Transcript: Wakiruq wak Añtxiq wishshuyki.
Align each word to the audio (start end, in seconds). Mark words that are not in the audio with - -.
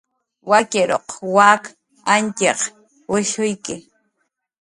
Wakiruq 0.49 1.07
wak 1.35 1.63
Añtxiq 2.13 2.59
wishshuyki. 3.11 3.75